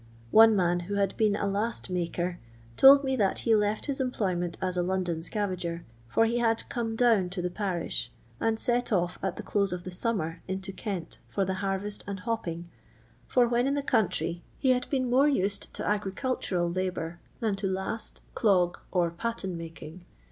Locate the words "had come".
6.39-6.95